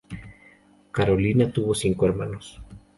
[0.91, 2.59] Carolina tuvo cinco hermanos.